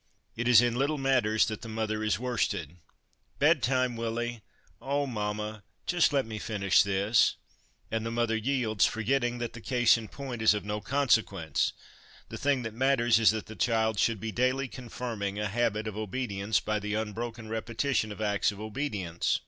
It 0.35 0.47
is 0.47 0.63
in 0.63 0.73
little 0.79 0.97
matters 0.97 1.45
that 1.45 1.61
the 1.61 1.69
mother 1.69 2.03
is 2.03 2.17
worsted. 2.17 2.69
1 2.69 2.77
Bedtime, 3.37 3.95
Willie!'' 3.95 4.41
Oh, 4.81 5.05
mamma, 5.05 5.61
just 5.85 6.11
let 6.11 6.25
me 6.25 6.39
finish 6.39 6.81
this'; 6.81 7.35
and 7.91 8.03
the 8.03 8.09
mother 8.09 8.35
yields, 8.35 8.83
forgetting 8.87 9.37
that 9.37 9.53
the 9.53 9.61
case 9.61 9.99
in 9.99 10.07
point 10.07 10.41
is 10.41 10.55
of 10.55 10.65
no 10.65 10.81
consequence; 10.81 11.71
the 12.29 12.37
thing 12.39 12.63
that 12.63 12.73
matters 12.73 13.19
is 13.19 13.29
that 13.29 13.45
the 13.45 13.55
child 13.55 13.99
should 13.99 14.19
be 14.19 14.31
daily 14.31 14.67
confirming 14.67 15.37
a 15.37 15.47
habit 15.47 15.85
of 15.87 15.95
obedience 15.95 16.59
by 16.59 16.79
the 16.79 16.95
unbroken 16.95 17.47
repetition 17.47 18.11
of 18.11 18.19
acts 18.19 18.51
of 18.51 18.59
obedience. 18.59 19.39